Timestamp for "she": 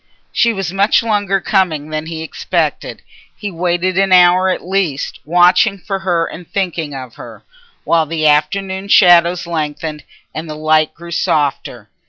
0.31-0.51